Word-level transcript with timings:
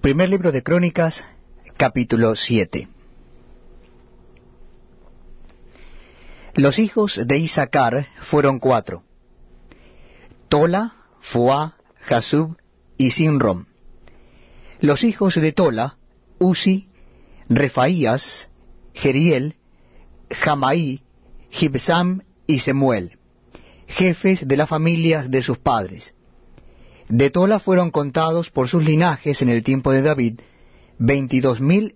Primer 0.00 0.28
libro 0.28 0.52
de 0.52 0.62
Crónicas, 0.62 1.24
capítulo 1.76 2.36
7. 2.36 2.88
Los 6.54 6.78
hijos 6.78 7.20
de 7.26 7.38
Isaacar 7.38 8.06
fueron 8.20 8.60
cuatro. 8.60 9.02
Tola, 10.48 10.94
Fuá, 11.20 11.78
Jasub 12.02 12.56
y 12.96 13.10
Sinrom. 13.10 13.64
Los 14.78 15.02
hijos 15.02 15.34
de 15.34 15.50
Tola, 15.50 15.98
Uzi, 16.38 16.88
Refaías, 17.48 18.50
Jeriel, 18.94 19.56
Jamaí, 20.30 21.02
Gibsam 21.50 22.22
y 22.46 22.60
Semuel, 22.60 23.18
jefes 23.88 24.46
de 24.46 24.56
las 24.56 24.68
familias 24.68 25.28
de 25.28 25.42
sus 25.42 25.58
padres. 25.58 26.14
De 27.08 27.30
Tola 27.30 27.58
fueron 27.58 27.90
contados 27.90 28.50
por 28.50 28.68
sus 28.68 28.84
linajes 28.84 29.40
en 29.40 29.48
el 29.48 29.62
tiempo 29.62 29.92
de 29.92 30.02
David 30.02 30.40
veintidós 30.98 31.60
mil 31.60 31.94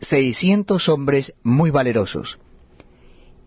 seiscientos 0.00 0.88
hombres 0.88 1.34
muy 1.42 1.70
valerosos. 1.70 2.38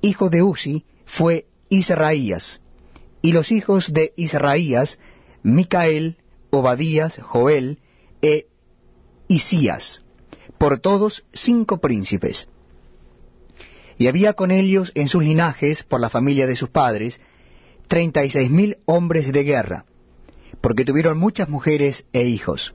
Hijo 0.01 0.29
de 0.29 0.41
Uzi 0.41 0.85
fue 1.05 1.45
Israías, 1.69 2.61
y 3.21 3.31
los 3.31 3.51
hijos 3.51 3.93
de 3.93 4.13
Israías, 4.15 4.99
Micael, 5.43 6.17
Obadías, 6.49 7.19
Joel 7.21 7.79
e 8.21 8.47
Isías, 9.27 10.03
por 10.57 10.79
todos 10.79 11.25
cinco 11.33 11.79
príncipes. 11.79 12.47
Y 13.97 14.07
había 14.07 14.33
con 14.33 14.51
ellos 14.51 14.91
en 14.95 15.09
sus 15.09 15.23
linajes, 15.23 15.83
por 15.83 15.99
la 15.99 16.09
familia 16.09 16.47
de 16.47 16.55
sus 16.55 16.69
padres, 16.69 17.21
treinta 17.87 18.25
y 18.25 18.29
seis 18.29 18.49
mil 18.49 18.77
hombres 18.85 19.31
de 19.31 19.43
guerra, 19.43 19.85
porque 20.63 20.85
tuvieron 20.85 21.17
muchas 21.17 21.49
mujeres 21.49 22.05
e 22.13 22.23
hijos. 22.23 22.73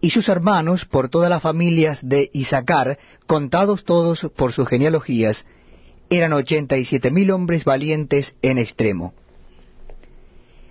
Y 0.00 0.10
sus 0.10 0.30
hermanos, 0.30 0.86
por 0.86 1.10
todas 1.10 1.28
las 1.28 1.42
familias 1.42 2.08
de 2.08 2.30
Isaacar, 2.32 2.98
contados 3.26 3.84
todos 3.84 4.30
por 4.34 4.54
sus 4.54 4.66
genealogías, 4.66 5.46
eran 6.08 6.32
ochenta 6.32 6.78
y 6.78 6.86
siete 6.86 7.10
mil 7.10 7.32
hombres 7.32 7.66
valientes 7.66 8.34
en 8.40 8.56
extremo. 8.56 9.12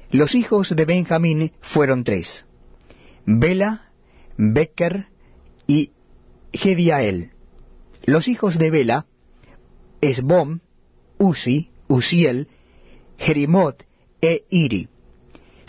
Los 0.09 0.33
hijos 0.33 0.75
de 0.75 0.83
Benjamín 0.83 1.51
fueron 1.61 2.03
tres, 2.03 2.43
Bela, 3.27 3.91
Becker 4.35 5.05
y 5.67 5.91
Gediael. 6.51 7.33
Los 8.05 8.27
hijos 8.27 8.57
de 8.57 8.71
Bela, 8.71 9.05
Esbom, 10.01 10.61
Uzi, 11.19 11.69
Uziel, 11.87 12.47
Jerimot 13.19 13.83
e 14.21 14.45
Iri, 14.49 14.88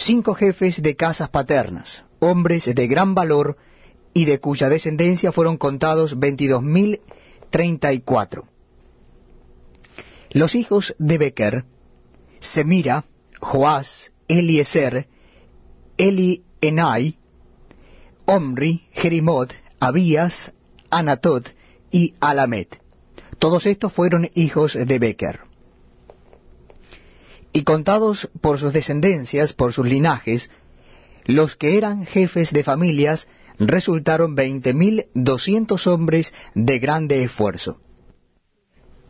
cinco 0.00 0.34
jefes 0.34 0.82
de 0.82 0.96
casas 0.96 1.28
paternas, 1.28 2.04
hombres 2.20 2.64
de 2.74 2.86
gran 2.86 3.14
valor 3.14 3.56
y 4.14 4.24
de 4.24 4.40
cuya 4.40 4.68
descendencia 4.68 5.30
fueron 5.30 5.56
contados 5.56 6.18
veintidós 6.18 6.62
mil 6.62 7.00
treinta 7.50 7.92
y 7.92 8.00
cuatro. 8.00 8.48
Los 10.30 10.54
hijos 10.54 10.94
de 10.98 11.18
Becker, 11.18 11.64
Semira, 12.40 13.04
Joás, 13.40 14.12
Eliezer, 14.28 15.08
Eli 15.96 16.44
Enai, 16.60 17.18
Omri, 18.26 18.86
Jerimot, 18.92 19.52
Abías, 19.80 20.52
Anatot 20.88 21.48
y 21.90 22.14
Alamet. 22.20 22.80
Todos 23.38 23.66
estos 23.66 23.92
fueron 23.92 24.30
hijos 24.34 24.74
de 24.74 24.98
Becker. 24.98 25.49
Y 27.52 27.64
contados 27.64 28.30
por 28.40 28.58
sus 28.58 28.72
descendencias, 28.72 29.52
por 29.52 29.72
sus 29.72 29.86
linajes, 29.86 30.50
los 31.24 31.56
que 31.56 31.76
eran 31.76 32.06
jefes 32.06 32.52
de 32.52 32.64
familias 32.64 33.28
resultaron 33.58 34.34
veinte 34.34 34.72
mil 34.72 35.06
doscientos 35.14 35.86
hombres 35.86 36.32
de 36.54 36.78
grande 36.78 37.22
esfuerzo. 37.24 37.80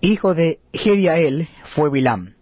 Hijo 0.00 0.34
de 0.34 0.60
Gediael 0.72 1.48
fue 1.64 1.90
Bilam 1.90 2.34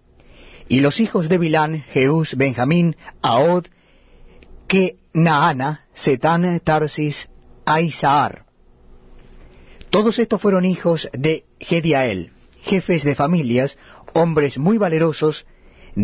y 0.69 0.81
los 0.81 1.01
hijos 1.01 1.29
de 1.29 1.39
Bilán, 1.39 1.81
Jeús, 1.81 2.37
Benjamín, 2.37 2.97
Ahod, 3.23 3.67
que 4.67 4.99
Naana, 5.15 5.87
Setán, 5.95 6.61
Tarsis, 6.61 7.29
Aisaar. 7.65 8.45
Todos 9.91 10.19
estos 10.19 10.41
fueron 10.41 10.67
hijos 10.67 11.09
de 11.13 11.47
Gediael, 11.59 12.33
jefes 12.61 13.03
de 13.03 13.15
familias, 13.15 13.79
hombres 14.13 14.59
muy 14.59 14.77
valerosos, 14.77 15.47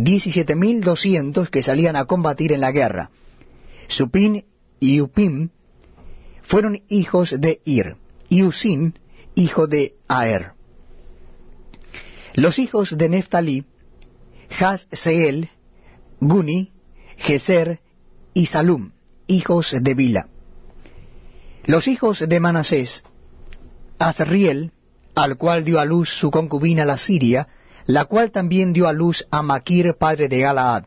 diecisiete 0.03 0.57
mil 0.57 0.81
doscientos 0.81 1.51
que 1.51 1.63
salían 1.63 1.95
a 1.95 2.07
combatir 2.07 2.53
en 2.53 2.61
la 2.61 2.73
guerra. 2.73 3.11
Supín 3.87 4.45
y 4.81 5.01
Upim 5.01 5.51
fueron 6.43 6.83
hijos 6.89 7.41
de 7.41 7.61
Ir, 7.65 7.97
y 8.29 8.43
Usim, 8.43 8.93
hijo 9.37 9.69
de 9.69 9.95
Aer. 10.09 10.53
Los 12.35 12.59
hijos 12.59 12.99
de 12.99 13.09
Neftalí, 13.09 13.65
Seel, 14.91 15.51
Guni, 16.21 16.73
Geser 17.17 17.81
y 18.35 18.47
Salum, 18.47 18.91
hijos 19.29 19.77
de 19.81 19.95
Bila. 19.95 20.29
Los 21.67 21.87
hijos 21.87 22.19
de 22.29 22.41
Manasés, 22.41 23.05
Azriel, 23.99 24.73
al 25.15 25.37
cual 25.37 25.65
dio 25.65 25.79
a 25.79 25.85
luz 25.85 26.11
su 26.11 26.33
concubina 26.33 26.85
la 26.85 26.99
Siria, 26.99 27.47
la 27.87 28.05
cual 28.07 28.31
también 28.31 28.73
dio 28.73 28.89
a 28.89 28.93
luz 28.93 29.27
a 29.31 29.43
Maquir, 29.43 29.95
padre 29.95 30.29
de 30.29 30.41
Galaad. 30.41 30.85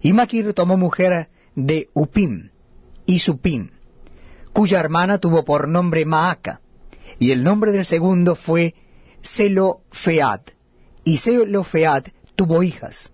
Y 0.00 0.12
Maquir 0.12 0.52
tomó 0.54 0.76
mujer 0.76 1.28
de 1.54 1.88
Upim 1.92 2.50
y 3.04 3.18
Supim, 3.18 3.70
cuya 4.52 4.78
hermana 4.78 5.18
tuvo 5.18 5.44
por 5.44 5.68
nombre 5.68 6.04
Maaca, 6.04 6.60
y 7.18 7.32
el 7.32 7.42
nombre 7.42 7.72
del 7.72 7.84
segundo 7.84 8.36
fue 8.36 8.74
Selofeat 9.22 10.50
y 11.04 11.16
Selofeat 11.16 12.10
tuvo 12.36 12.62
hijas. 12.62 13.10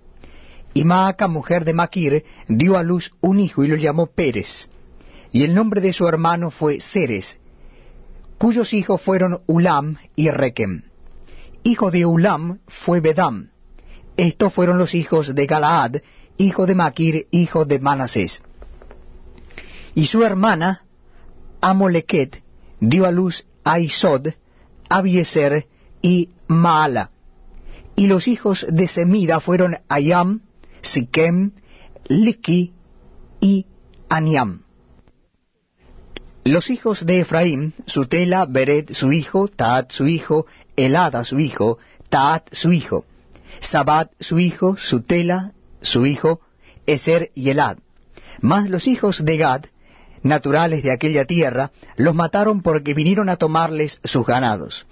Y 0.75 0.85
Maaca, 0.85 1.29
mujer 1.29 1.65
de 1.65 1.73
Maquir, 1.73 2.25
dio 2.49 2.77
a 2.77 2.83
luz 2.83 3.13
un 3.21 3.39
hijo 3.39 3.63
y 3.63 3.69
lo 3.69 3.77
llamó 3.77 4.07
Pérez. 4.07 4.69
Y 5.31 5.45
el 5.45 5.55
nombre 5.55 5.81
de 5.81 5.93
su 5.93 6.09
hermano 6.09 6.51
fue 6.51 6.81
Ceres, 6.81 7.39
cuyos 8.39 8.75
hijos 8.75 9.01
fueron 9.01 9.43
Ulam 9.47 9.97
y 10.17 10.31
Rekem. 10.31 10.83
Hijo 11.67 11.91
de 11.91 12.05
Ulam 12.05 12.59
fue 12.69 13.01
Bedam. 13.01 13.49
Estos 14.19 14.53
fueron 14.53 14.77
los 14.77 14.95
hijos 14.95 15.35
de 15.35 15.47
Galaad, 15.47 15.97
hijo 16.37 16.67
de 16.67 16.75
Maquir, 16.75 17.27
hijo 17.31 17.65
de 17.65 17.79
Manasés. 17.79 18.43
Y 19.95 20.07
su 20.07 20.23
hermana, 20.25 20.85
Amoleket, 21.63 22.43
dio 22.81 23.07
a 23.07 23.11
luz 23.11 23.47
a 23.65 23.81
Isod, 23.81 24.29
Abieser 24.91 25.67
y 26.03 26.29
Maala. 26.49 27.11
Y 27.97 28.09
los 28.09 28.29
hijos 28.29 28.67
de 28.69 28.87
Semida 28.87 29.41
fueron 29.41 29.79
Ayam, 29.89 30.43
Siquem, 30.83 31.53
Liki 32.09 32.75
y 33.41 33.65
Aniam. 34.11 34.64
Los 36.45 36.69
hijos 36.69 37.07
de 37.07 37.21
Efraín, 37.21 37.73
Sutela, 37.87 38.45
Beret 38.45 38.93
su 38.93 39.13
hijo, 39.13 39.49
Taat 39.49 39.91
su 39.91 40.07
hijo, 40.07 40.45
Elada 40.77 41.25
su 41.25 41.41
hijo, 41.41 41.79
Taat 42.11 42.53
su 42.53 42.71
hijo, 42.71 43.07
Sabat 43.61 44.13
su 44.21 44.39
hijo, 44.39 44.77
Sutela 44.77 45.53
su 45.81 46.05
hijo, 46.05 46.43
Eser 46.85 47.31
y 47.35 47.49
Elad. 47.49 47.79
Mas 48.43 48.69
los 48.69 48.87
hijos 48.87 49.25
de 49.25 49.39
Gad, 49.39 49.65
naturales 50.23 50.83
de 50.83 50.93
aquella 50.93 51.25
tierra, 51.25 51.71
los 51.97 52.15
mataron 52.15 52.61
porque 52.61 52.93
vinieron 52.93 53.31
a 53.31 53.37
tomarles 53.37 53.99
sus 54.05 54.27
ganados. 54.27 54.87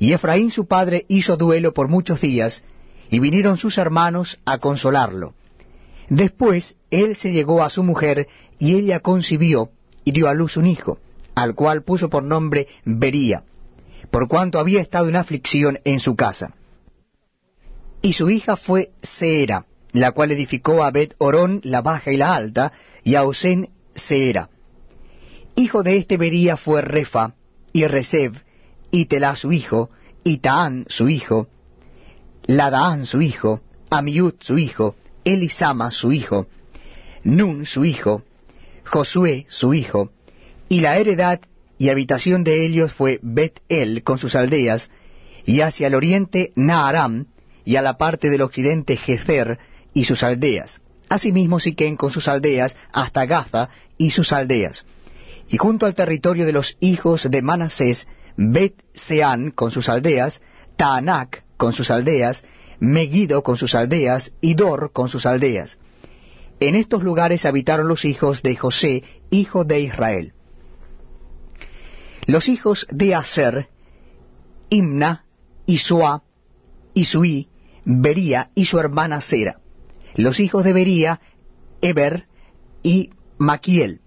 Y 0.00 0.14
Efraín 0.14 0.50
su 0.50 0.66
padre 0.66 1.04
hizo 1.06 1.36
duelo 1.36 1.74
por 1.74 1.86
muchos 1.86 2.20
días, 2.20 2.64
y 3.08 3.20
vinieron 3.20 3.56
sus 3.56 3.78
hermanos 3.78 4.40
a 4.44 4.58
consolarlo. 4.58 5.34
Después 6.08 6.74
él 6.90 7.14
se 7.14 7.30
llegó 7.30 7.62
a 7.62 7.70
su 7.70 7.84
mujer, 7.84 8.26
y 8.58 8.74
ella 8.74 8.98
concibió, 8.98 9.70
y 10.04 10.12
dio 10.12 10.28
a 10.28 10.34
luz 10.34 10.56
un 10.56 10.66
hijo, 10.66 10.98
al 11.34 11.54
cual 11.54 11.82
puso 11.82 12.08
por 12.10 12.22
nombre 12.22 12.68
Bería, 12.84 13.44
por 14.10 14.28
cuanto 14.28 14.58
había 14.58 14.80
estado 14.80 15.08
en 15.08 15.16
aflicción 15.16 15.78
en 15.84 16.00
su 16.00 16.16
casa. 16.16 16.54
Y 18.02 18.14
su 18.14 18.30
hija 18.30 18.56
fue 18.56 18.90
Seera, 19.02 19.66
la 19.92 20.12
cual 20.12 20.32
edificó 20.32 20.82
a 20.82 20.90
Bet 20.90 21.14
Orón 21.18 21.60
la 21.62 21.82
baja 21.82 22.10
y 22.10 22.16
la 22.16 22.34
alta, 22.34 22.72
y 23.02 23.14
a 23.14 23.24
Osén 23.24 23.70
Seera. 23.94 24.48
Hijo 25.54 25.82
de 25.82 25.96
este 25.96 26.16
Bería 26.16 26.56
fue 26.56 26.82
Refa, 26.82 27.34
y 27.72 27.86
Reseb, 27.86 28.34
y 28.90 29.06
Telá 29.06 29.36
su 29.36 29.52
hijo, 29.52 29.90
y 30.24 30.38
Taán 30.38 30.86
su 30.88 31.08
hijo, 31.08 31.48
Ladaán 32.46 33.06
su 33.06 33.22
hijo, 33.22 33.60
Amiud 33.90 34.34
su 34.40 34.58
hijo, 34.58 34.96
Elisama 35.24 35.90
su 35.90 36.12
hijo, 36.12 36.48
Nun 37.24 37.66
su 37.66 37.84
hijo, 37.84 38.22
Josué 38.84 39.46
su 39.48 39.74
hijo, 39.74 40.10
y 40.68 40.80
la 40.80 40.96
heredad 40.96 41.40
y 41.78 41.88
habitación 41.88 42.44
de 42.44 42.64
ellos 42.64 42.92
fue 42.92 43.18
Bet-El 43.22 44.02
con 44.02 44.18
sus 44.18 44.34
aldeas, 44.34 44.90
y 45.44 45.60
hacia 45.60 45.88
el 45.88 45.94
oriente 45.94 46.52
Naharam, 46.54 47.26
y 47.64 47.76
a 47.76 47.82
la 47.82 47.98
parte 47.98 48.30
del 48.30 48.42
occidente 48.42 48.96
Gezer 48.96 49.58
y 49.94 50.04
sus 50.04 50.22
aldeas, 50.22 50.80
Asimismo 51.08 51.60
Siquén 51.60 51.96
con 51.96 52.10
sus 52.10 52.28
aldeas 52.28 52.76
hasta 52.92 53.26
Gaza 53.26 53.68
y 53.98 54.10
sus 54.10 54.32
aldeas. 54.32 54.86
Y 55.48 55.58
junto 55.58 55.86
al 55.86 55.94
territorio 55.94 56.46
de 56.46 56.52
los 56.52 56.76
hijos 56.80 57.30
de 57.30 57.42
Manasés, 57.42 58.06
Bet 58.36 58.74
Seán 58.94 59.50
con 59.50 59.70
sus 59.70 59.88
aldeas, 59.88 60.40
Taanac 60.76 61.44
con 61.56 61.72
sus 61.72 61.90
aldeas, 61.90 62.44
Megiddo 62.80 63.42
con 63.42 63.56
sus 63.56 63.74
aldeas 63.74 64.32
y 64.40 64.54
Dor 64.54 64.92
con 64.92 65.08
sus 65.08 65.26
aldeas. 65.26 65.78
En 66.62 66.76
estos 66.76 67.02
lugares 67.02 67.44
habitaron 67.44 67.88
los 67.88 68.04
hijos 68.04 68.40
de 68.44 68.54
José, 68.54 69.02
hijo 69.30 69.64
de 69.64 69.80
Israel. 69.80 70.32
Los 72.26 72.48
hijos 72.48 72.86
de 72.88 73.16
Aser, 73.16 73.66
Imna, 74.70 75.24
Isua, 75.66 76.22
Isui, 76.94 77.48
Bería 77.84 78.52
y 78.54 78.66
su 78.66 78.78
hermana 78.78 79.20
Sera. 79.20 79.58
Los 80.14 80.38
hijos 80.38 80.62
de 80.62 80.72
Bería, 80.72 81.20
Eber 81.80 82.26
y 82.84 83.10
Maquiel, 83.38 84.00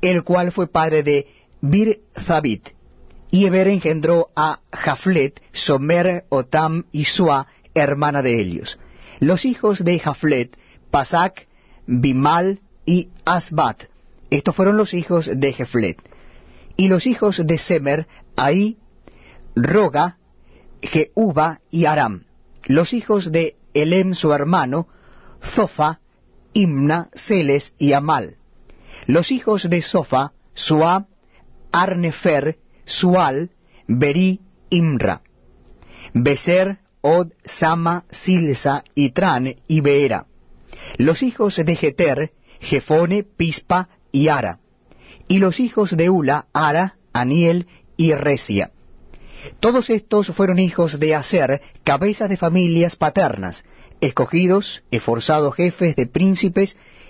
el 0.00 0.22
cual 0.22 0.52
fue 0.52 0.68
padre 0.68 1.02
de 1.02 1.26
Bir 1.60 2.02
Zabit. 2.16 2.68
Y 3.32 3.46
Eber 3.46 3.66
engendró 3.66 4.30
a 4.36 4.60
Jaflet, 4.70 5.42
Somer, 5.50 6.26
Otam 6.28 6.84
y 6.92 7.06
Sua, 7.06 7.48
hermana 7.74 8.22
de 8.22 8.40
Helios. 8.40 8.78
Los 9.18 9.44
hijos 9.44 9.82
de 9.84 9.98
Jaflet, 9.98 10.56
Pasac, 10.92 11.48
Bimal 11.88 12.60
y 12.84 13.08
Asbat. 13.24 13.84
Estos 14.28 14.54
fueron 14.54 14.76
los 14.76 14.92
hijos 14.92 15.30
de 15.34 15.54
Jaflet. 15.54 15.96
Y 16.76 16.88
los 16.88 17.06
hijos 17.06 17.44
de 17.44 17.56
Semer, 17.56 18.06
Ahí, 18.36 18.76
Roga, 19.56 20.18
Jehuba 20.82 21.60
y 21.70 21.86
Aram. 21.86 22.24
Los 22.66 22.92
hijos 22.92 23.32
de 23.32 23.56
Elem 23.72 24.14
su 24.14 24.34
hermano, 24.34 24.86
Zofa, 25.42 26.00
Imna, 26.52 27.08
Celes 27.14 27.74
y 27.78 27.94
Amal. 27.94 28.36
Los 29.06 29.32
hijos 29.32 29.70
de 29.70 29.80
Sofa, 29.80 30.34
Suá, 30.52 31.06
Arnefer, 31.72 32.58
Sual, 32.84 33.50
Beri, 33.86 34.42
Imra. 34.68 35.22
Beser, 36.12 36.80
Od, 37.00 37.32
Sama, 37.44 38.04
Silsa, 38.10 38.84
Itran 38.94 39.54
y 39.66 39.80
Beera. 39.80 40.26
Los 40.96 41.22
hijos 41.22 41.56
de 41.56 41.76
Jeter, 41.76 42.32
Jefone, 42.60 43.24
Pispa 43.24 43.88
y 44.12 44.28
Ara. 44.28 44.60
Y 45.28 45.38
los 45.38 45.60
hijos 45.60 45.96
de 45.96 46.10
Ula, 46.10 46.46
Ara, 46.52 46.96
Aniel 47.12 47.66
y 47.96 48.14
Resia. 48.14 48.72
Todos 49.60 49.90
estos 49.90 50.28
fueron 50.28 50.58
hijos 50.58 50.98
de 50.98 51.14
Aser, 51.14 51.60
cabezas 51.84 52.28
de 52.28 52.36
familias 52.36 52.96
paternas, 52.96 53.64
escogidos, 54.00 54.82
esforzados 54.90 55.54
jefes 55.54 55.96
de 55.96 56.06
príncipes, 56.06 56.76